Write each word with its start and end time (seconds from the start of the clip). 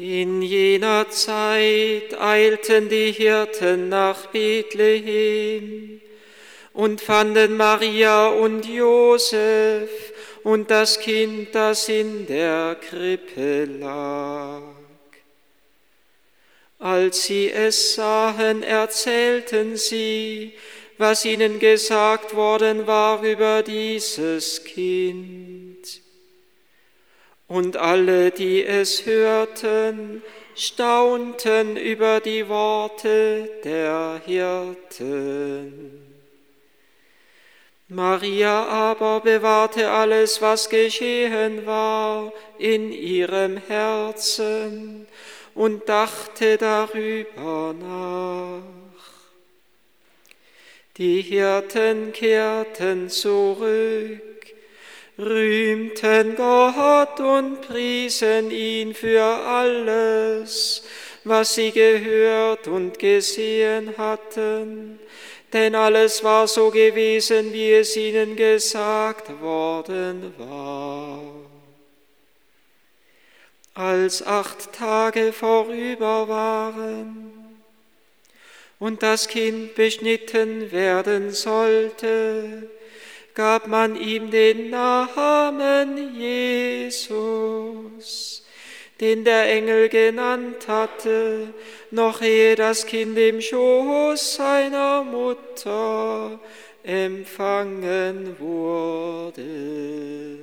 In 0.00 0.40
jener 0.40 1.10
Zeit 1.10 2.18
eilten 2.18 2.88
die 2.88 3.12
Hirten 3.12 3.90
nach 3.90 4.28
Bethlehem 4.28 6.00
und 6.72 7.02
fanden 7.02 7.54
Maria 7.58 8.28
und 8.28 8.64
Josef 8.64 9.90
und 10.42 10.70
das 10.70 11.00
Kind, 11.00 11.54
das 11.54 11.90
in 11.90 12.26
der 12.26 12.78
Krippe 12.80 13.66
lag. 13.66 14.62
Als 16.78 17.24
sie 17.24 17.50
es 17.50 17.94
sahen, 17.94 18.62
erzählten 18.62 19.76
sie, 19.76 20.54
was 20.96 21.26
ihnen 21.26 21.58
gesagt 21.58 22.34
worden 22.34 22.86
war 22.86 23.22
über 23.22 23.62
dieses 23.62 24.64
Kind. 24.64 25.59
Und 27.50 27.76
alle, 27.76 28.30
die 28.30 28.64
es 28.64 29.06
hörten, 29.06 30.22
staunten 30.54 31.76
über 31.76 32.20
die 32.20 32.48
Worte 32.48 33.50
der 33.64 34.20
Hirten. 34.24 36.00
Maria 37.88 38.66
aber 38.66 39.18
bewahrte 39.18 39.90
alles, 39.90 40.40
was 40.40 40.68
geschehen 40.68 41.66
war, 41.66 42.32
in 42.56 42.92
ihrem 42.92 43.56
Herzen 43.56 45.08
und 45.52 45.88
dachte 45.88 46.56
darüber 46.56 47.74
nach. 47.74 48.62
Die 50.98 51.20
Hirten 51.20 52.12
kehrten 52.12 53.08
zurück 53.08 54.29
rühmten 55.20 56.34
Gott 56.36 57.20
und 57.20 57.60
priesen 57.62 58.50
ihn 58.50 58.94
für 58.94 59.22
alles, 59.22 60.82
was 61.24 61.54
sie 61.54 61.70
gehört 61.70 62.66
und 62.68 62.98
gesehen 62.98 63.96
hatten, 63.98 64.98
denn 65.52 65.74
alles 65.74 66.24
war 66.24 66.48
so 66.48 66.70
gewesen, 66.70 67.52
wie 67.52 67.72
es 67.72 67.96
ihnen 67.96 68.36
gesagt 68.36 69.40
worden 69.40 70.32
war. 70.38 71.20
Als 73.74 74.24
acht 74.26 74.72
Tage 74.72 75.32
vorüber 75.32 76.28
waren 76.28 77.32
und 78.78 79.02
das 79.02 79.28
Kind 79.28 79.74
beschnitten 79.74 80.72
werden 80.72 81.30
sollte, 81.30 82.68
gab 83.34 83.66
man 83.66 83.96
ihm 83.96 84.30
den 84.30 84.70
Namen 84.70 86.14
Jesus, 86.14 88.44
den 89.00 89.24
der 89.24 89.52
Engel 89.52 89.88
genannt 89.88 90.68
hatte, 90.68 91.52
noch 91.90 92.22
ehe 92.22 92.56
das 92.56 92.86
Kind 92.86 93.18
im 93.18 93.40
Schoß 93.40 94.36
seiner 94.36 95.04
Mutter 95.04 96.38
empfangen 96.82 98.38
wurde. 98.38 100.38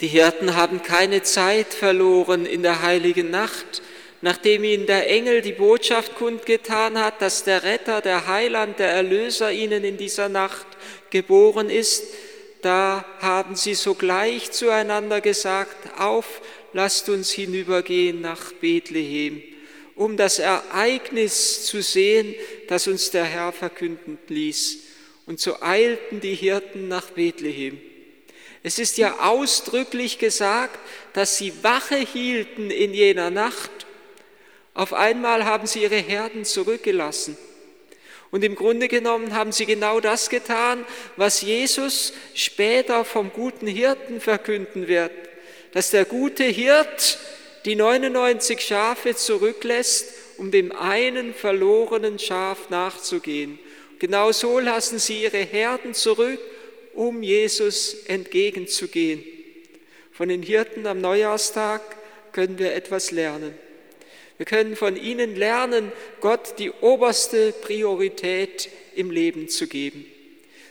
Die 0.00 0.08
Hirten 0.08 0.56
haben 0.56 0.82
keine 0.82 1.22
Zeit 1.22 1.74
verloren 1.74 2.46
in 2.46 2.62
der 2.62 2.82
heiligen 2.82 3.30
Nacht, 3.30 3.82
nachdem 4.22 4.64
ihnen 4.64 4.86
der 4.86 5.10
Engel 5.10 5.42
die 5.42 5.52
Botschaft 5.52 6.14
kundgetan 6.14 6.98
hat, 6.98 7.20
dass 7.20 7.44
der 7.44 7.64
Retter, 7.64 8.00
der 8.00 8.26
Heiland, 8.26 8.78
der 8.78 8.90
Erlöser 8.90 9.52
ihnen 9.52 9.84
in 9.84 9.98
dieser 9.98 10.30
Nacht 10.30 10.66
geboren 11.10 11.70
ist, 11.70 12.04
da 12.62 13.04
haben 13.20 13.56
sie 13.56 13.74
sogleich 13.74 14.50
zueinander 14.50 15.20
gesagt, 15.20 15.98
auf, 15.98 16.42
lasst 16.72 17.08
uns 17.08 17.30
hinübergehen 17.30 18.20
nach 18.20 18.52
Bethlehem, 18.52 19.42
um 19.94 20.16
das 20.16 20.38
Ereignis 20.38 21.64
zu 21.64 21.82
sehen, 21.82 22.34
das 22.68 22.86
uns 22.86 23.10
der 23.10 23.24
Herr 23.24 23.52
verkünden 23.52 24.18
ließ. 24.28 24.78
Und 25.26 25.40
so 25.40 25.62
eilten 25.62 26.20
die 26.20 26.34
Hirten 26.34 26.88
nach 26.88 27.10
Bethlehem. 27.10 27.80
Es 28.62 28.78
ist 28.78 28.98
ja 28.98 29.20
ausdrücklich 29.20 30.18
gesagt, 30.18 30.78
dass 31.12 31.38
sie 31.38 31.52
Wache 31.62 31.96
hielten 31.96 32.70
in 32.70 32.92
jener 32.92 33.30
Nacht 33.30 33.70
auf 34.74 34.92
einmal 34.92 35.44
haben 35.44 35.66
sie 35.66 35.82
ihre 35.82 35.96
Herden 35.96 36.44
zurückgelassen. 36.44 37.36
Und 38.30 38.44
im 38.44 38.54
Grunde 38.54 38.88
genommen 38.88 39.34
haben 39.34 39.52
sie 39.52 39.66
genau 39.66 40.00
das 40.00 40.30
getan, 40.30 40.84
was 41.16 41.42
Jesus 41.42 42.12
später 42.34 43.04
vom 43.04 43.32
guten 43.32 43.66
Hirten 43.66 44.20
verkünden 44.20 44.86
wird, 44.86 45.10
dass 45.72 45.90
der 45.90 46.04
gute 46.04 46.44
Hirt 46.44 47.18
die 47.64 47.74
99 47.74 48.60
Schafe 48.60 49.16
zurücklässt, 49.16 50.14
um 50.38 50.50
dem 50.50 50.72
einen 50.72 51.34
verlorenen 51.34 52.18
Schaf 52.18 52.70
nachzugehen. 52.70 53.58
Genau 53.98 54.32
so 54.32 54.60
lassen 54.60 54.98
sie 54.98 55.22
ihre 55.24 55.38
Herden 55.38 55.92
zurück, 55.92 56.40
um 56.94 57.22
Jesus 57.22 57.94
entgegenzugehen. 58.06 59.22
Von 60.12 60.28
den 60.28 60.42
Hirten 60.42 60.86
am 60.86 61.00
Neujahrstag 61.00 61.82
können 62.32 62.58
wir 62.58 62.74
etwas 62.74 63.10
lernen. 63.10 63.54
Wir 64.40 64.46
können 64.46 64.74
von 64.74 64.96
ihnen 64.96 65.36
lernen, 65.36 65.92
Gott 66.22 66.54
die 66.58 66.70
oberste 66.70 67.52
Priorität 67.52 68.70
im 68.94 69.10
Leben 69.10 69.50
zu 69.50 69.66
geben. 69.66 70.06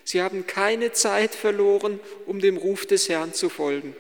Sie 0.04 0.24
haben 0.24 0.48
keine 0.48 0.92
Zeit 0.92 1.36
verloren, 1.36 2.00
um 2.26 2.40
dem 2.40 2.58
Ruf 2.58 2.88
des 2.88 3.10
Herrn 3.10 3.32
zu 3.32 3.48
folgen. 3.48 3.96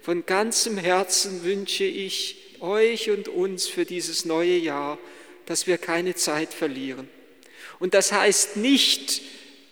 Von 0.00 0.24
ganzem 0.24 0.78
Herzen 0.78 1.44
wünsche 1.44 1.84
ich 1.84 2.56
euch 2.60 3.10
und 3.10 3.28
uns 3.28 3.66
für 3.66 3.84
dieses 3.84 4.24
neue 4.24 4.56
Jahr, 4.56 4.98
dass 5.44 5.66
wir 5.66 5.76
keine 5.76 6.14
Zeit 6.14 6.54
verlieren. 6.54 7.06
Und 7.80 7.92
das 7.92 8.12
heißt 8.12 8.56
nicht, 8.56 9.20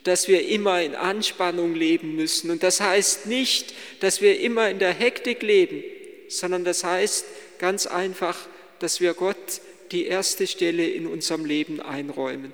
dass 0.05 0.29
wir 0.29 0.49
immer 0.49 0.83
in 0.83 0.95
Anspannung 0.95 1.75
leben 1.75 2.15
müssen. 2.15 2.51
Und 2.51 2.63
das 2.63 2.83
heißt 2.83 3.25
nicht, 3.25 3.73
dass 4.01 4.21
wir 4.21 4.39
immer 4.39 4.69
in 4.69 4.79
der 4.79 4.93
Hektik 4.93 5.41
leben, 5.41 5.83
sondern 6.29 6.63
das 6.63 6.85
heißt 6.85 7.25
ganz 7.59 7.87
einfach, 7.87 8.37
dass 8.81 9.01
wir 9.01 9.15
Gott 9.15 9.61
die 9.93 10.07
erste 10.07 10.47
Stelle 10.47 10.87
in 10.87 11.07
unserem 11.07 11.45
Leben 11.45 11.81
einräumen. 11.81 12.53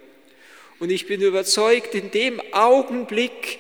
Und 0.79 0.91
ich 0.91 1.07
bin 1.07 1.23
überzeugt, 1.23 1.95
in 1.95 2.11
dem 2.11 2.41
Augenblick, 2.53 3.59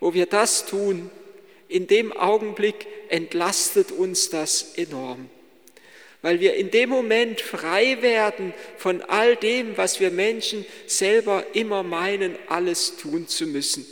wo 0.00 0.14
wir 0.14 0.26
das 0.26 0.66
tun, 0.66 1.10
in 1.68 1.86
dem 1.86 2.12
Augenblick 2.12 2.86
entlastet 3.08 3.92
uns 3.92 4.30
das 4.30 4.74
enorm. 4.76 5.28
Weil 6.22 6.40
wir 6.40 6.54
in 6.54 6.70
dem 6.70 6.88
Moment 6.88 7.40
frei 7.40 7.98
werden 8.00 8.54
von 8.78 9.02
all 9.02 9.36
dem, 9.36 9.76
was 9.76 10.00
wir 10.00 10.10
Menschen 10.10 10.64
selber 10.86 11.44
immer 11.52 11.82
meinen, 11.82 12.36
alles 12.48 12.96
tun 12.96 13.28
zu 13.28 13.46
müssen. 13.46 13.86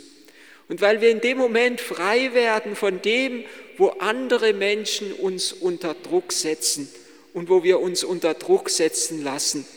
Und 0.67 0.81
weil 0.81 1.01
wir 1.01 1.11
in 1.11 1.21
dem 1.21 1.37
Moment 1.37 1.79
frei 1.79 2.33
werden 2.33 2.75
von 2.75 3.01
dem, 3.01 3.43
wo 3.77 3.89
andere 3.99 4.53
Menschen 4.53 5.13
uns 5.13 5.53
unter 5.53 5.93
Druck 5.93 6.31
setzen 6.31 6.89
und 7.35 7.49
wo 7.49 7.63
wir 7.63 7.81
uns 7.81 8.03
unter 8.03 8.33
Druck 8.33 8.69
setzen 8.69 9.21
lassen. 9.23 9.67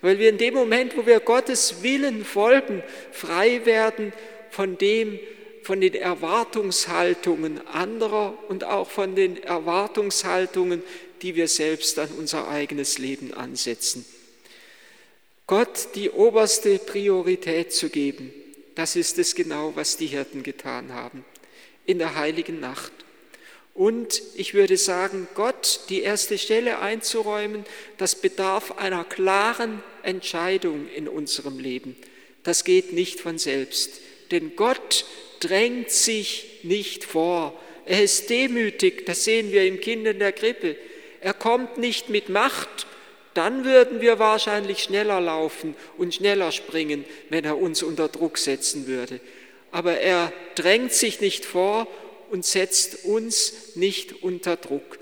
Weil 0.00 0.18
wir 0.20 0.30
in 0.30 0.38
dem 0.38 0.54
Moment, 0.54 0.96
wo 0.96 1.04
wir 1.04 1.18
Gottes 1.18 1.82
Willen 1.82 2.24
folgen, 2.24 2.82
frei 3.10 3.66
werden 3.66 4.12
von 4.50 4.78
dem, 4.78 5.18
von 5.64 5.80
den 5.80 5.94
Erwartungshaltungen 5.94 7.66
anderer 7.66 8.38
und 8.48 8.62
auch 8.62 8.88
von 8.88 9.16
den 9.16 9.42
Erwartungshaltungen, 9.42 10.82
die 11.20 11.34
wir 11.34 11.48
selbst 11.48 11.98
an 11.98 12.10
unser 12.16 12.48
eigenes 12.48 12.98
Leben 12.98 13.34
ansetzen. 13.34 14.06
Gott 15.48 15.88
die 15.96 16.10
oberste 16.10 16.78
Priorität 16.78 17.72
zu 17.72 17.90
geben, 17.90 18.32
das 18.76 18.94
ist 18.94 19.18
es 19.18 19.34
genau, 19.34 19.72
was 19.74 19.96
die 19.96 20.06
Hirten 20.06 20.44
getan 20.44 20.94
haben 20.94 21.24
in 21.86 21.98
der 21.98 22.14
heiligen 22.14 22.60
Nacht. 22.60 22.92
Und 23.74 24.22
ich 24.34 24.54
würde 24.54 24.76
sagen, 24.76 25.28
Gott 25.34 25.80
die 25.88 26.02
erste 26.02 26.38
Stelle 26.38 26.80
einzuräumen, 26.80 27.64
das 27.98 28.14
bedarf 28.14 28.72
einer 28.78 29.04
klaren 29.04 29.82
Entscheidung 30.02 30.88
in 30.94 31.08
unserem 31.08 31.58
Leben. 31.58 31.96
Das 32.42 32.64
geht 32.64 32.92
nicht 32.92 33.20
von 33.20 33.38
selbst. 33.38 34.00
Denn 34.30 34.56
Gott 34.56 35.04
drängt 35.40 35.90
sich 35.90 36.60
nicht 36.62 37.04
vor. 37.04 37.58
Er 37.86 38.02
ist 38.02 38.30
demütig, 38.30 39.06
das 39.06 39.24
sehen 39.24 39.52
wir 39.52 39.66
im 39.66 39.80
Kind 39.80 40.06
in 40.06 40.18
der 40.18 40.32
Krippe. 40.32 40.76
Er 41.20 41.34
kommt 41.34 41.78
nicht 41.78 42.08
mit 42.08 42.28
Macht, 42.28 42.86
dann 43.34 43.64
würden 43.64 44.00
wir 44.00 44.18
wahrscheinlich 44.18 44.82
schneller 44.82 45.20
laufen 45.20 45.74
und 45.96 46.14
schneller 46.14 46.52
springen, 46.52 47.04
wenn 47.28 47.44
er 47.44 47.58
uns 47.58 47.82
unter 47.82 48.08
Druck 48.08 48.38
setzen 48.38 48.86
würde. 48.86 49.20
Aber 49.70 49.98
er 49.98 50.32
drängt 50.56 50.92
sich 50.92 51.20
nicht 51.20 51.44
vor 51.44 51.86
und 52.30 52.44
setzt 52.46 53.04
uns 53.04 53.74
nicht 53.74 54.22
unter 54.22 54.56
Druck. 54.56 54.98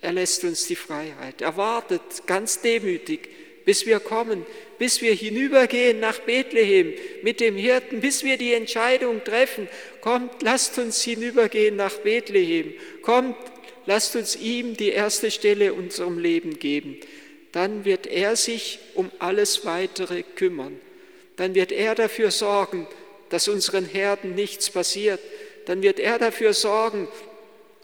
Er 0.00 0.12
lässt 0.12 0.44
uns 0.44 0.66
die 0.66 0.76
Freiheit. 0.76 1.42
Er 1.42 1.56
wartet 1.56 2.26
ganz 2.26 2.62
demütig, 2.62 3.28
bis 3.66 3.86
wir 3.86 4.00
kommen, 4.00 4.46
bis 4.78 5.02
wir 5.02 5.12
hinübergehen 5.12 6.00
nach 6.00 6.20
Bethlehem 6.20 6.94
mit 7.22 7.40
dem 7.40 7.56
Hirten, 7.56 8.00
bis 8.00 8.24
wir 8.24 8.38
die 8.38 8.54
Entscheidung 8.54 9.22
treffen. 9.22 9.68
Kommt, 10.00 10.42
lasst 10.42 10.78
uns 10.78 11.02
hinübergehen 11.02 11.76
nach 11.76 11.98
Bethlehem. 11.98 12.72
Kommt, 13.02 13.36
lasst 13.84 14.16
uns 14.16 14.36
ihm 14.36 14.76
die 14.76 14.88
erste 14.88 15.30
Stelle 15.30 15.66
in 15.66 15.72
unserem 15.72 16.18
Leben 16.18 16.58
geben. 16.58 16.96
Dann 17.52 17.84
wird 17.84 18.06
er 18.06 18.36
sich 18.36 18.78
um 18.94 19.10
alles 19.18 19.66
weitere 19.66 20.22
kümmern. 20.22 20.80
Dann 21.36 21.54
wird 21.54 21.72
er 21.72 21.94
dafür 21.94 22.30
sorgen, 22.30 22.86
dass 23.28 23.48
unseren 23.48 23.84
Herden 23.84 24.34
nichts 24.34 24.70
passiert. 24.70 25.20
Dann 25.66 25.82
wird 25.82 26.00
er 26.00 26.18
dafür 26.18 26.54
sorgen, 26.54 27.08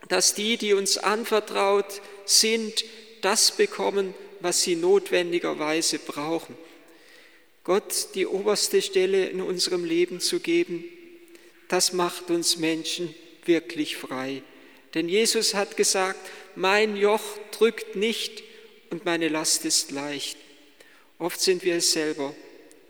dass 0.08 0.34
die, 0.34 0.56
die 0.56 0.72
uns 0.72 0.98
anvertraut 0.98 2.00
sind, 2.24 2.84
das 3.22 3.50
bekommen, 3.52 4.14
was 4.40 4.62
sie 4.62 4.76
notwendigerweise 4.76 5.98
brauchen. 5.98 6.56
Gott 7.64 8.08
die 8.14 8.26
oberste 8.26 8.80
Stelle 8.80 9.26
in 9.26 9.40
unserem 9.40 9.84
Leben 9.84 10.20
zu 10.20 10.38
geben, 10.38 10.84
das 11.68 11.92
macht 11.92 12.30
uns 12.30 12.58
Menschen 12.58 13.12
wirklich 13.44 13.96
frei. 13.96 14.42
Denn 14.94 15.08
Jesus 15.08 15.54
hat 15.54 15.76
gesagt, 15.76 16.30
mein 16.54 16.96
Joch 16.96 17.22
drückt 17.50 17.96
nicht 17.96 18.44
und 18.90 19.04
meine 19.04 19.28
Last 19.28 19.64
ist 19.64 19.90
leicht. 19.90 20.36
Oft 21.18 21.40
sind 21.40 21.64
wir 21.64 21.76
es 21.76 21.92
selber, 21.92 22.34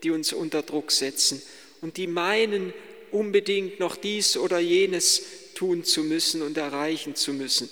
die 0.02 0.10
uns 0.10 0.32
unter 0.32 0.62
Druck 0.62 0.92
setzen 0.92 1.40
und 1.80 1.96
die 1.96 2.06
meinen, 2.06 2.74
unbedingt 3.12 3.80
noch 3.80 3.96
dies 3.96 4.36
oder 4.36 4.58
jenes 4.58 5.22
tun 5.54 5.84
zu 5.84 6.02
müssen 6.02 6.42
und 6.42 6.56
erreichen 6.56 7.14
zu 7.14 7.32
müssen. 7.32 7.68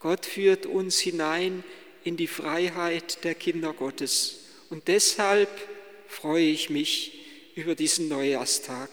Gott 0.00 0.26
führt 0.26 0.66
uns 0.66 0.98
hinein 0.98 1.62
in 2.04 2.16
die 2.16 2.26
Freiheit 2.26 3.24
der 3.24 3.34
Kinder 3.34 3.72
Gottes. 3.72 4.40
Und 4.70 4.88
deshalb 4.88 5.48
freue 6.08 6.46
ich 6.46 6.70
mich 6.70 7.20
über 7.54 7.74
diesen 7.74 8.08
Neujahrstag. 8.08 8.90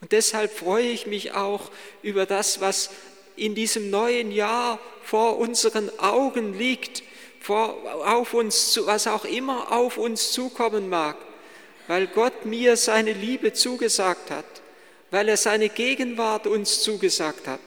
Und 0.00 0.12
deshalb 0.12 0.52
freue 0.52 0.88
ich 0.88 1.06
mich 1.06 1.32
auch 1.32 1.70
über 2.02 2.24
das, 2.24 2.60
was 2.60 2.90
in 3.36 3.54
diesem 3.54 3.90
neuen 3.90 4.32
Jahr 4.32 4.80
vor 5.02 5.38
unseren 5.38 5.96
Augen 5.98 6.56
liegt, 6.56 7.02
vor, 7.40 7.78
auf 8.06 8.34
uns, 8.34 8.78
was 8.84 9.06
auch 9.06 9.24
immer 9.24 9.72
auf 9.72 9.96
uns 9.96 10.32
zukommen 10.32 10.88
mag, 10.88 11.16
weil 11.86 12.06
Gott 12.06 12.44
mir 12.44 12.76
seine 12.76 13.12
Liebe 13.12 13.52
zugesagt 13.52 14.30
hat, 14.30 14.44
weil 15.10 15.28
er 15.28 15.36
seine 15.36 15.68
Gegenwart 15.68 16.46
uns 16.46 16.82
zugesagt 16.82 17.46
hat. 17.46 17.60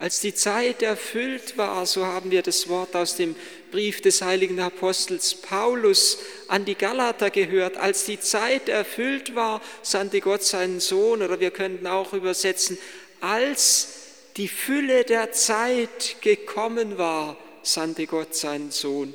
Als 0.00 0.20
die 0.20 0.34
Zeit 0.34 0.82
erfüllt 0.82 1.58
war, 1.58 1.84
so 1.84 2.06
haben 2.06 2.30
wir 2.30 2.42
das 2.42 2.68
Wort 2.68 2.94
aus 2.94 3.16
dem 3.16 3.34
Brief 3.72 4.00
des 4.00 4.22
heiligen 4.22 4.60
Apostels 4.60 5.34
Paulus 5.34 6.18
an 6.46 6.64
die 6.64 6.76
Galater 6.76 7.30
gehört, 7.30 7.76
als 7.76 8.04
die 8.04 8.20
Zeit 8.20 8.68
erfüllt 8.68 9.34
war, 9.34 9.60
sandte 9.82 10.20
Gott 10.20 10.44
seinen 10.44 10.78
Sohn, 10.78 11.20
oder 11.20 11.40
wir 11.40 11.50
könnten 11.50 11.88
auch 11.88 12.12
übersetzen, 12.12 12.78
als 13.20 13.88
die 14.36 14.46
Fülle 14.46 15.02
der 15.02 15.32
Zeit 15.32 16.16
gekommen 16.20 16.96
war, 16.96 17.36
sandte 17.64 18.06
Gott 18.06 18.36
seinen 18.36 18.70
Sohn. 18.70 19.12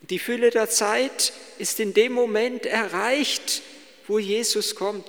Und 0.00 0.10
die 0.10 0.18
Fülle 0.18 0.50
der 0.50 0.68
Zeit 0.68 1.32
ist 1.58 1.78
in 1.78 1.94
dem 1.94 2.12
Moment 2.12 2.66
erreicht, 2.66 3.62
wo 4.08 4.18
Jesus 4.18 4.74
kommt. 4.74 5.04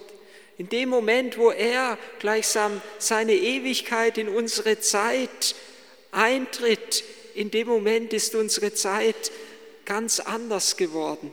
In 0.58 0.70
dem 0.70 0.90
Moment, 0.90 1.38
wo 1.38 1.52
er 1.52 1.98
gleichsam 2.20 2.82
seine 3.00 3.34
Ewigkeit 3.34 4.18
in 4.18 4.30
unsere 4.30 4.80
Zeit 4.80 5.56
eintritt, 6.12 7.04
in 7.34 7.50
dem 7.50 7.68
Moment 7.68 8.14
ist 8.14 8.36
unsere 8.36 8.74
Zeit 8.74 9.32
ganz 9.86 10.20
anders 10.20 10.78
geworden. 10.78 11.32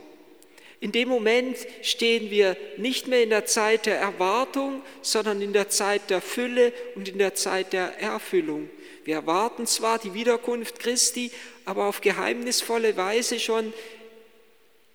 In 0.79 0.91
dem 0.91 1.09
Moment 1.09 1.57
stehen 1.83 2.31
wir 2.31 2.57
nicht 2.77 3.07
mehr 3.07 3.21
in 3.21 3.29
der 3.29 3.45
Zeit 3.45 3.85
der 3.85 3.99
Erwartung, 3.99 4.81
sondern 5.03 5.39
in 5.39 5.53
der 5.53 5.69
Zeit 5.69 6.09
der 6.09 6.21
Fülle 6.21 6.73
und 6.95 7.07
in 7.07 7.19
der 7.19 7.35
Zeit 7.35 7.73
der 7.73 7.99
Erfüllung. 7.99 8.67
Wir 9.03 9.15
erwarten 9.15 9.67
zwar 9.67 9.99
die 9.99 10.15
Wiederkunft 10.15 10.79
Christi, 10.79 11.29
aber 11.65 11.85
auf 11.85 12.01
geheimnisvolle 12.01 12.97
Weise 12.97 13.39
schon 13.39 13.73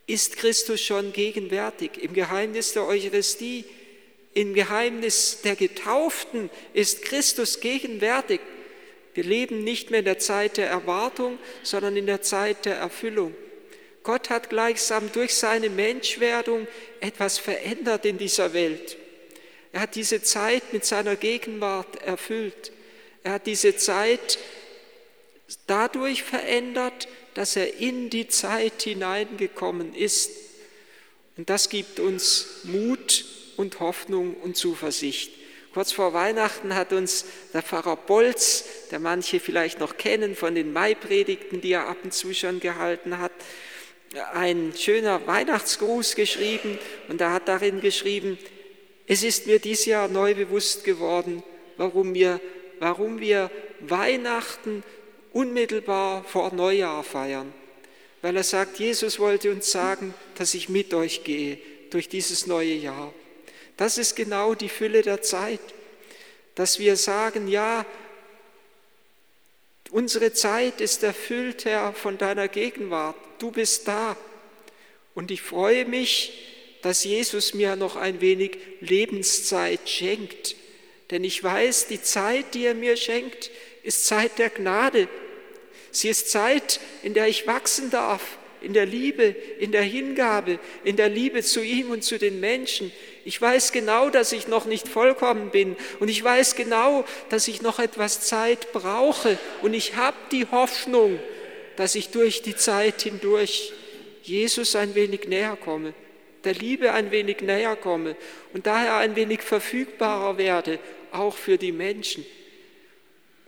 ist 0.08 0.36
Christus 0.36 0.80
schon 0.80 1.12
gegenwärtig. 1.12 2.02
Im 2.02 2.14
Geheimnis 2.14 2.72
der 2.72 2.86
Eucharistie 2.86 3.64
im 4.36 4.52
Geheimnis 4.52 5.38
der 5.44 5.56
Getauften 5.56 6.50
ist 6.74 7.00
Christus 7.00 7.60
gegenwärtig. 7.60 8.42
Wir 9.14 9.24
leben 9.24 9.64
nicht 9.64 9.90
mehr 9.90 10.00
in 10.00 10.04
der 10.04 10.18
Zeit 10.18 10.58
der 10.58 10.68
Erwartung, 10.68 11.38
sondern 11.62 11.96
in 11.96 12.04
der 12.04 12.20
Zeit 12.20 12.66
der 12.66 12.76
Erfüllung. 12.76 13.34
Gott 14.02 14.28
hat 14.28 14.50
gleichsam 14.50 15.10
durch 15.10 15.34
seine 15.34 15.70
Menschwerdung 15.70 16.68
etwas 17.00 17.38
verändert 17.38 18.04
in 18.04 18.18
dieser 18.18 18.52
Welt. 18.52 18.98
Er 19.72 19.80
hat 19.80 19.94
diese 19.94 20.22
Zeit 20.22 20.70
mit 20.74 20.84
seiner 20.84 21.16
Gegenwart 21.16 22.02
erfüllt. 22.02 22.72
Er 23.22 23.32
hat 23.32 23.46
diese 23.46 23.74
Zeit 23.78 24.38
dadurch 25.66 26.22
verändert, 26.22 27.08
dass 27.32 27.56
er 27.56 27.78
in 27.78 28.10
die 28.10 28.28
Zeit 28.28 28.82
hineingekommen 28.82 29.94
ist. 29.94 30.30
Und 31.38 31.48
das 31.48 31.70
gibt 31.70 32.00
uns 32.00 32.60
Mut 32.64 33.24
und 33.56 33.80
Hoffnung 33.80 34.34
und 34.34 34.56
Zuversicht. 34.56 35.32
Kurz 35.72 35.92
vor 35.92 36.14
Weihnachten 36.14 36.74
hat 36.74 36.92
uns 36.92 37.26
der 37.52 37.62
Pfarrer 37.62 37.96
Bolz, 37.96 38.64
der 38.90 38.98
manche 38.98 39.40
vielleicht 39.40 39.78
noch 39.78 39.98
kennen 39.98 40.34
von 40.34 40.54
den 40.54 40.72
Maipredigten, 40.72 41.60
die 41.60 41.72
er 41.72 41.86
ab 41.86 41.98
und 42.02 42.14
zu 42.14 42.32
schon 42.32 42.60
gehalten 42.60 43.18
hat, 43.18 43.32
ein 44.32 44.72
schöner 44.74 45.26
Weihnachtsgruß 45.26 46.14
geschrieben 46.14 46.78
und 47.08 47.20
er 47.20 47.32
hat 47.32 47.48
darin 47.48 47.80
geschrieben, 47.80 48.38
es 49.06 49.22
ist 49.22 49.46
mir 49.46 49.58
dieses 49.58 49.86
Jahr 49.86 50.08
neu 50.08 50.34
bewusst 50.34 50.84
geworden, 50.84 51.42
warum 51.76 52.14
wir, 52.14 52.40
warum 52.80 53.20
wir 53.20 53.50
Weihnachten 53.80 54.82
unmittelbar 55.32 56.24
vor 56.24 56.54
Neujahr 56.54 57.04
feiern. 57.04 57.52
Weil 58.22 58.36
er 58.36 58.42
sagt, 58.42 58.78
Jesus 58.78 59.18
wollte 59.18 59.52
uns 59.52 59.70
sagen, 59.70 60.14
dass 60.36 60.54
ich 60.54 60.68
mit 60.68 60.94
euch 60.94 61.22
gehe 61.22 61.58
durch 61.90 62.08
dieses 62.08 62.46
neue 62.46 62.72
Jahr. 62.72 63.12
Das 63.76 63.98
ist 63.98 64.16
genau 64.16 64.54
die 64.54 64.68
Fülle 64.68 65.02
der 65.02 65.22
Zeit, 65.22 65.60
dass 66.54 66.78
wir 66.78 66.96
sagen, 66.96 67.48
ja, 67.48 67.84
unsere 69.90 70.32
Zeit 70.32 70.80
ist 70.80 71.02
erfüllt, 71.02 71.64
Herr, 71.64 71.92
von 71.92 72.18
deiner 72.18 72.48
Gegenwart. 72.48 73.16
Du 73.38 73.50
bist 73.50 73.86
da. 73.86 74.16
Und 75.14 75.30
ich 75.30 75.42
freue 75.42 75.84
mich, 75.84 76.46
dass 76.82 77.04
Jesus 77.04 77.54
mir 77.54 77.76
noch 77.76 77.96
ein 77.96 78.20
wenig 78.20 78.58
Lebenszeit 78.80 79.88
schenkt. 79.88 80.56
Denn 81.10 81.24
ich 81.24 81.42
weiß, 81.42 81.86
die 81.86 82.02
Zeit, 82.02 82.54
die 82.54 82.64
er 82.64 82.74
mir 82.74 82.96
schenkt, 82.96 83.50
ist 83.82 84.06
Zeit 84.06 84.38
der 84.38 84.50
Gnade. 84.50 85.08
Sie 85.90 86.08
ist 86.08 86.30
Zeit, 86.30 86.80
in 87.02 87.14
der 87.14 87.28
ich 87.28 87.46
wachsen 87.46 87.90
darf, 87.90 88.38
in 88.60 88.72
der 88.72 88.86
Liebe, 88.86 89.24
in 89.58 89.72
der 89.72 89.82
Hingabe, 89.82 90.58
in 90.84 90.96
der 90.96 91.08
Liebe 91.08 91.42
zu 91.42 91.62
ihm 91.62 91.90
und 91.90 92.02
zu 92.02 92.18
den 92.18 92.40
Menschen. 92.40 92.92
Ich 93.26 93.42
weiß 93.42 93.72
genau, 93.72 94.08
dass 94.08 94.30
ich 94.30 94.46
noch 94.46 94.66
nicht 94.66 94.86
vollkommen 94.86 95.50
bin 95.50 95.74
und 95.98 96.06
ich 96.06 96.22
weiß 96.22 96.54
genau, 96.54 97.04
dass 97.28 97.48
ich 97.48 97.60
noch 97.60 97.80
etwas 97.80 98.20
Zeit 98.20 98.72
brauche 98.72 99.36
und 99.62 99.74
ich 99.74 99.96
habe 99.96 100.16
die 100.30 100.46
Hoffnung, 100.48 101.18
dass 101.74 101.96
ich 101.96 102.10
durch 102.10 102.42
die 102.42 102.54
Zeit 102.54 103.02
hindurch 103.02 103.72
Jesus 104.22 104.76
ein 104.76 104.94
wenig 104.94 105.26
näher 105.26 105.56
komme, 105.56 105.92
der 106.44 106.54
Liebe 106.54 106.92
ein 106.92 107.10
wenig 107.10 107.40
näher 107.40 107.74
komme 107.74 108.14
und 108.54 108.68
daher 108.68 108.98
ein 108.98 109.16
wenig 109.16 109.42
verfügbarer 109.42 110.38
werde, 110.38 110.78
auch 111.10 111.36
für 111.36 111.58
die 111.58 111.72
Menschen. 111.72 112.24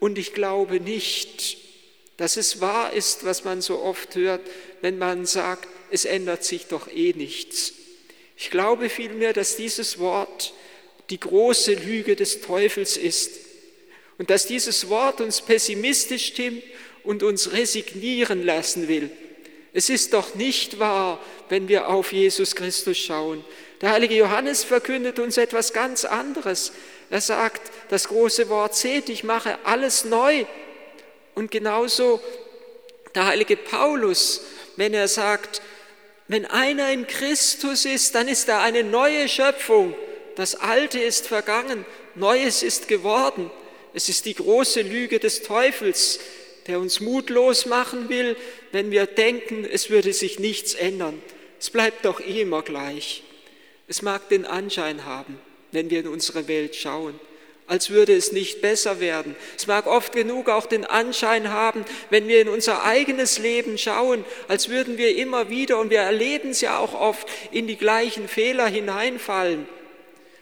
Und 0.00 0.18
ich 0.18 0.34
glaube 0.34 0.80
nicht, 0.80 1.56
dass 2.16 2.36
es 2.36 2.60
wahr 2.60 2.94
ist, 2.94 3.24
was 3.24 3.44
man 3.44 3.60
so 3.60 3.80
oft 3.80 4.16
hört, 4.16 4.40
wenn 4.80 4.98
man 4.98 5.24
sagt, 5.24 5.68
es 5.92 6.04
ändert 6.04 6.42
sich 6.42 6.66
doch 6.66 6.90
eh 6.90 7.12
nichts. 7.12 7.74
Ich 8.38 8.50
glaube 8.50 8.88
vielmehr, 8.88 9.32
dass 9.32 9.56
dieses 9.56 9.98
Wort 9.98 10.54
die 11.10 11.18
große 11.18 11.74
Lüge 11.74 12.14
des 12.14 12.40
Teufels 12.40 12.96
ist 12.96 13.32
und 14.16 14.30
dass 14.30 14.46
dieses 14.46 14.88
Wort 14.88 15.20
uns 15.20 15.42
pessimistisch 15.42 16.26
stimmt 16.26 16.62
und 17.02 17.24
uns 17.24 17.52
resignieren 17.52 18.44
lassen 18.46 18.86
will. 18.86 19.10
Es 19.72 19.90
ist 19.90 20.12
doch 20.12 20.36
nicht 20.36 20.78
wahr, 20.78 21.20
wenn 21.48 21.66
wir 21.66 21.88
auf 21.88 22.12
Jesus 22.12 22.54
Christus 22.54 22.96
schauen. 22.96 23.44
Der 23.80 23.90
heilige 23.90 24.14
Johannes 24.14 24.62
verkündet 24.62 25.18
uns 25.18 25.36
etwas 25.36 25.72
ganz 25.72 26.04
anderes. 26.04 26.72
Er 27.10 27.20
sagt, 27.20 27.72
das 27.88 28.06
große 28.06 28.48
Wort 28.48 28.76
seht, 28.76 29.08
ich 29.08 29.24
mache 29.24 29.58
alles 29.64 30.04
neu. 30.04 30.44
Und 31.34 31.50
genauso 31.50 32.20
der 33.16 33.26
heilige 33.26 33.56
Paulus, 33.56 34.42
wenn 34.76 34.94
er 34.94 35.08
sagt, 35.08 35.60
wenn 36.28 36.44
einer 36.44 36.92
in 36.92 37.06
Christus 37.06 37.86
ist, 37.86 38.14
dann 38.14 38.28
ist 38.28 38.48
er 38.48 38.60
eine 38.60 38.84
neue 38.84 39.28
Schöpfung. 39.28 39.94
Das 40.36 40.54
Alte 40.54 41.00
ist 41.00 41.26
vergangen, 41.26 41.84
Neues 42.14 42.62
ist 42.62 42.86
geworden. 42.86 43.50
Es 43.94 44.08
ist 44.08 44.26
die 44.26 44.34
große 44.34 44.82
Lüge 44.82 45.18
des 45.18 45.42
Teufels, 45.42 46.20
der 46.66 46.78
uns 46.78 47.00
mutlos 47.00 47.64
machen 47.64 48.10
will, 48.10 48.36
wenn 48.72 48.90
wir 48.90 49.06
denken, 49.06 49.64
es 49.64 49.88
würde 49.88 50.12
sich 50.12 50.38
nichts 50.38 50.74
ändern. 50.74 51.20
Es 51.58 51.70
bleibt 51.70 52.04
doch 52.04 52.20
eh 52.20 52.42
immer 52.42 52.62
gleich. 52.62 53.22
Es 53.88 54.02
mag 54.02 54.28
den 54.28 54.44
Anschein 54.44 55.06
haben, 55.06 55.40
wenn 55.72 55.88
wir 55.88 56.00
in 56.00 56.08
unsere 56.08 56.46
Welt 56.46 56.76
schauen. 56.76 57.18
Als 57.68 57.90
würde 57.90 58.16
es 58.16 58.32
nicht 58.32 58.62
besser 58.62 58.98
werden. 58.98 59.36
Es 59.56 59.66
mag 59.66 59.86
oft 59.86 60.12
genug 60.12 60.48
auch 60.48 60.66
den 60.66 60.84
Anschein 60.84 61.52
haben, 61.52 61.84
wenn 62.08 62.26
wir 62.26 62.40
in 62.40 62.48
unser 62.48 62.84
eigenes 62.84 63.38
Leben 63.38 63.76
schauen, 63.76 64.24
als 64.48 64.70
würden 64.70 64.96
wir 64.96 65.16
immer 65.16 65.50
wieder, 65.50 65.78
und 65.78 65.90
wir 65.90 66.00
erleben 66.00 66.50
es 66.50 66.62
ja 66.62 66.78
auch 66.78 66.98
oft, 66.98 67.28
in 67.52 67.66
die 67.66 67.76
gleichen 67.76 68.26
Fehler 68.26 68.66
hineinfallen. 68.66 69.68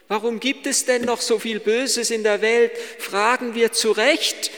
Warum 0.09 0.39
gibt 0.39 0.69
es 0.69 0.85
denn 0.85 1.03
noch 1.03 1.21
so 1.21 1.41
viel 1.41 1.59
Böses 1.59 2.13
in 2.13 2.23
der 2.23 2.41
Welt? 2.41 2.71
Fragen 2.99 3.57
wir 3.57 3.73
zu 3.73 3.91
Recht, 3.91 4.53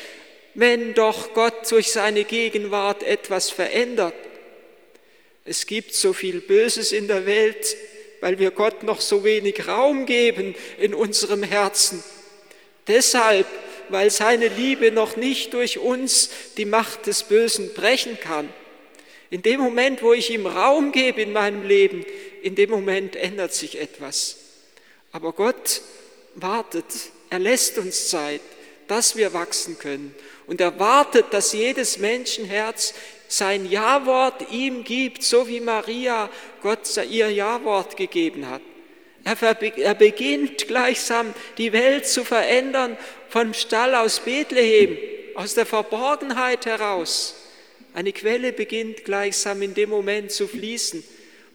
wenn 0.54 0.92
doch 0.92 1.32
Gott 1.32 1.70
durch 1.70 1.90
seine 1.90 2.24
Gegenwart 2.24 3.02
etwas 3.02 3.48
verändert. 3.48 4.14
Es 5.46 5.66
gibt 5.66 5.94
so 5.94 6.12
viel 6.12 6.42
Böses 6.42 6.92
in 6.92 7.08
der 7.08 7.24
Welt, 7.24 7.76
weil 8.20 8.38
wir 8.38 8.50
Gott 8.50 8.82
noch 8.82 9.00
so 9.00 9.24
wenig 9.24 9.66
Raum 9.66 10.04
geben 10.04 10.54
in 10.78 10.92
unserem 10.92 11.42
Herzen. 11.42 12.04
Deshalb, 12.88 13.46
weil 13.90 14.10
seine 14.10 14.48
Liebe 14.48 14.90
noch 14.90 15.16
nicht 15.16 15.54
durch 15.54 15.78
uns 15.78 16.30
die 16.56 16.64
Macht 16.64 17.06
des 17.06 17.24
Bösen 17.24 17.72
brechen 17.74 18.18
kann. 18.20 18.48
In 19.30 19.42
dem 19.42 19.60
Moment, 19.60 20.02
wo 20.02 20.12
ich 20.12 20.30
ihm 20.30 20.46
Raum 20.46 20.90
gebe 20.90 21.20
in 21.20 21.32
meinem 21.32 21.66
Leben, 21.66 22.04
in 22.42 22.54
dem 22.54 22.70
Moment 22.70 23.14
ändert 23.14 23.52
sich 23.52 23.78
etwas. 23.78 24.36
Aber 25.12 25.32
Gott 25.32 25.82
wartet, 26.34 26.86
er 27.30 27.38
lässt 27.38 27.78
uns 27.78 28.08
Zeit, 28.08 28.40
dass 28.86 29.16
wir 29.16 29.34
wachsen 29.34 29.78
können. 29.78 30.14
Und 30.46 30.60
er 30.60 30.78
wartet, 30.78 31.26
dass 31.30 31.52
jedes 31.52 31.98
Menschenherz 31.98 32.94
sein 33.28 33.70
Ja-Wort 33.70 34.50
ihm 34.50 34.82
gibt, 34.84 35.22
so 35.22 35.46
wie 35.46 35.60
Maria 35.60 36.30
Gott 36.62 36.96
ihr 36.96 37.30
Ja-Wort 37.30 37.98
gegeben 37.98 38.48
hat. 38.48 38.62
Er, 39.28 39.94
beginnt 39.94 40.66
gleichsam 40.68 41.34
die 41.58 41.74
Welt 41.74 42.06
zu 42.06 42.24
verändern 42.24 42.96
vom 43.28 43.52
Stall 43.52 43.94
aus 43.94 44.20
Bethlehem, 44.20 44.96
aus 45.34 45.52
der 45.52 45.66
Verborgenheit 45.66 46.64
heraus. 46.64 47.34
Eine 47.92 48.12
Quelle 48.12 48.52
beginnt 48.52 49.04
gleichsam 49.04 49.60
in 49.60 49.74
dem 49.74 49.90
Moment 49.90 50.32
zu 50.32 50.48
fließen. 50.48 51.04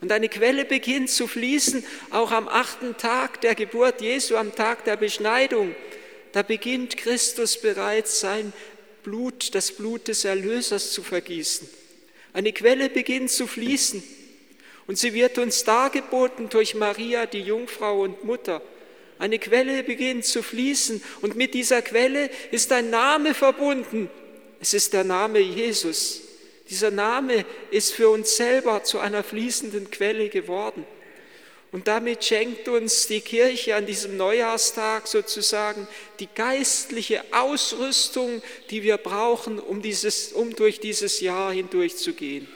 Und 0.00 0.12
eine 0.12 0.28
Quelle 0.28 0.64
beginnt 0.64 1.10
zu 1.10 1.26
fließen 1.26 1.84
auch 2.10 2.30
am 2.30 2.46
achten 2.46 2.96
Tag 2.96 3.40
der 3.40 3.56
Geburt 3.56 4.00
Jesu, 4.00 4.36
am 4.36 4.54
Tag 4.54 4.84
der 4.84 4.96
Beschneidung. 4.96 5.74
Da 6.32 6.42
beginnt 6.42 6.96
Christus 6.96 7.60
bereits 7.60 8.20
sein 8.20 8.52
Blut, 9.02 9.54
das 9.54 9.72
Blut 9.72 10.06
des 10.06 10.24
Erlösers 10.24 10.92
zu 10.92 11.02
vergießen. 11.02 11.68
Eine 12.32 12.52
Quelle 12.52 12.88
beginnt 12.88 13.30
zu 13.30 13.46
fließen. 13.46 14.02
Und 14.86 14.98
sie 14.98 15.14
wird 15.14 15.38
uns 15.38 15.64
dargeboten 15.64 16.48
durch 16.48 16.74
Maria, 16.74 17.26
die 17.26 17.40
Jungfrau 17.40 18.02
und 18.02 18.24
Mutter. 18.24 18.60
Eine 19.18 19.38
Quelle 19.38 19.82
beginnt 19.82 20.24
zu 20.24 20.42
fließen 20.42 21.02
und 21.22 21.36
mit 21.36 21.54
dieser 21.54 21.82
Quelle 21.82 22.30
ist 22.50 22.72
ein 22.72 22.90
Name 22.90 23.34
verbunden. 23.34 24.10
Es 24.60 24.74
ist 24.74 24.92
der 24.92 25.04
Name 25.04 25.38
Jesus. 25.38 26.22
Dieser 26.68 26.90
Name 26.90 27.44
ist 27.70 27.92
für 27.92 28.08
uns 28.08 28.36
selber 28.36 28.82
zu 28.84 28.98
einer 28.98 29.22
fließenden 29.22 29.90
Quelle 29.90 30.28
geworden. 30.28 30.84
Und 31.72 31.88
damit 31.88 32.24
schenkt 32.24 32.68
uns 32.68 33.08
die 33.08 33.20
Kirche 33.20 33.74
an 33.74 33.84
diesem 33.84 34.16
Neujahrstag 34.16 35.08
sozusagen 35.08 35.88
die 36.20 36.28
geistliche 36.32 37.24
Ausrüstung, 37.32 38.42
die 38.70 38.84
wir 38.84 38.96
brauchen, 38.96 39.58
um, 39.58 39.82
dieses, 39.82 40.32
um 40.32 40.54
durch 40.54 40.78
dieses 40.78 41.20
Jahr 41.20 41.52
hindurchzugehen. 41.52 42.46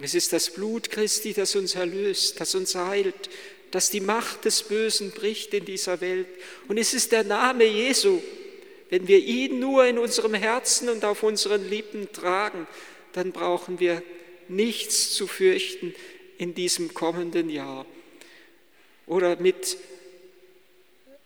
Es 0.00 0.14
ist 0.14 0.32
das 0.32 0.50
Blut 0.50 0.90
Christi, 0.90 1.32
das 1.32 1.54
uns 1.56 1.74
erlöst, 1.74 2.40
das 2.40 2.54
uns 2.54 2.74
heilt, 2.74 3.30
das 3.70 3.90
die 3.90 4.00
Macht 4.00 4.44
des 4.44 4.62
Bösen 4.62 5.10
bricht 5.10 5.54
in 5.54 5.64
dieser 5.64 6.00
Welt. 6.00 6.28
Und 6.68 6.78
es 6.78 6.94
ist 6.94 7.12
der 7.12 7.24
Name 7.24 7.64
Jesu. 7.64 8.20
Wenn 8.90 9.08
wir 9.08 9.18
ihn 9.18 9.58
nur 9.60 9.86
in 9.86 9.98
unserem 9.98 10.34
Herzen 10.34 10.88
und 10.88 11.04
auf 11.04 11.22
unseren 11.22 11.68
Lippen 11.68 12.12
tragen, 12.12 12.66
dann 13.12 13.32
brauchen 13.32 13.80
wir 13.80 14.02
nichts 14.48 15.14
zu 15.14 15.26
fürchten 15.26 15.94
in 16.38 16.54
diesem 16.54 16.94
kommenden 16.94 17.48
Jahr. 17.48 17.86
Oder 19.06 19.36
mit 19.36 19.76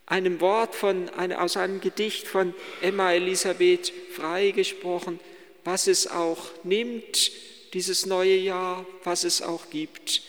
einem 0.07 0.41
Wort 0.41 0.75
von, 0.75 1.11
aus 1.11 1.57
einem 1.57 1.81
Gedicht 1.81 2.27
von 2.27 2.55
Emma 2.81 3.13
Elisabeth 3.13 3.93
Frei 4.13 4.53
gesprochen, 4.53 5.21
was 5.65 5.87
es 5.87 6.07
auch 6.07 6.51
nimmt, 6.65 7.31
dieses 7.75 8.07
neue 8.07 8.37
Jahr, 8.37 8.85
was 9.05 9.25
es 9.25 9.43
auch 9.43 9.71
gibt. 9.71 10.23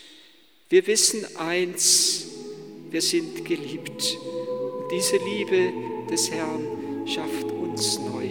Wir 0.68 0.86
wissen 0.86 1.24
eins, 1.36 2.26
wir 2.90 3.02
sind 3.02 3.44
geliebt. 3.44 4.16
Und 4.20 4.92
diese 4.92 5.16
Liebe 5.16 5.72
des 6.10 6.30
Herrn 6.30 7.06
schafft 7.06 7.50
uns 7.50 7.98
neu. 7.98 8.29